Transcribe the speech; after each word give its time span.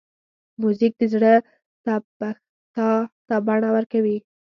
موزیک 0.61 0.93
د 1.01 1.03
زړه 1.13 1.33
تپښتا 1.83 2.89
ته 3.27 3.35
بڼه 3.47 3.69
ورکوي. 3.75 4.17